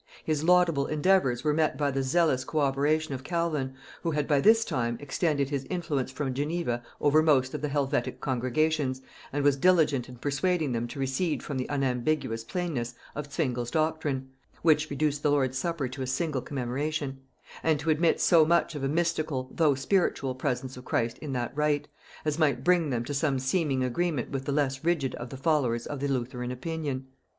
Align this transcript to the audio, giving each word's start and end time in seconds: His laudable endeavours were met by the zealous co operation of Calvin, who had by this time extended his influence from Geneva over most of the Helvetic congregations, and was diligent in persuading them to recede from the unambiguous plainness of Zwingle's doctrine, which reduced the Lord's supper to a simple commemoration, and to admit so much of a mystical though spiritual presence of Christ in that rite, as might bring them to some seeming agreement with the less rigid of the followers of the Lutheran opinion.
His 0.23 0.43
laudable 0.43 0.87
endeavours 0.87 1.43
were 1.43 1.53
met 1.53 1.77
by 1.77 1.91
the 1.91 2.01
zealous 2.01 2.43
co 2.43 2.57
operation 2.57 3.13
of 3.13 3.23
Calvin, 3.23 3.75
who 4.01 4.09
had 4.09 4.27
by 4.27 4.41
this 4.41 4.65
time 4.65 4.97
extended 4.99 5.51
his 5.51 5.65
influence 5.65 6.09
from 6.09 6.33
Geneva 6.33 6.81
over 6.99 7.21
most 7.21 7.53
of 7.53 7.61
the 7.61 7.67
Helvetic 7.69 8.19
congregations, 8.19 9.03
and 9.31 9.43
was 9.43 9.57
diligent 9.57 10.09
in 10.09 10.15
persuading 10.15 10.71
them 10.71 10.87
to 10.87 10.99
recede 10.99 11.43
from 11.43 11.55
the 11.59 11.69
unambiguous 11.69 12.43
plainness 12.43 12.95
of 13.13 13.31
Zwingle's 13.31 13.69
doctrine, 13.69 14.31
which 14.63 14.89
reduced 14.89 15.21
the 15.21 15.29
Lord's 15.29 15.59
supper 15.59 15.87
to 15.89 16.01
a 16.01 16.07
simple 16.07 16.41
commemoration, 16.41 17.19
and 17.61 17.79
to 17.79 17.91
admit 17.91 18.19
so 18.19 18.43
much 18.43 18.73
of 18.73 18.83
a 18.83 18.89
mystical 18.89 19.51
though 19.53 19.75
spiritual 19.75 20.33
presence 20.33 20.75
of 20.77 20.83
Christ 20.83 21.19
in 21.19 21.31
that 21.33 21.55
rite, 21.55 21.87
as 22.25 22.39
might 22.39 22.63
bring 22.63 22.89
them 22.89 23.05
to 23.05 23.13
some 23.13 23.37
seeming 23.37 23.83
agreement 23.83 24.31
with 24.31 24.45
the 24.45 24.51
less 24.51 24.83
rigid 24.83 25.13
of 25.13 25.29
the 25.29 25.37
followers 25.37 25.85
of 25.85 25.99
the 25.99 26.07
Lutheran 26.07 26.51
opinion. 26.51 27.05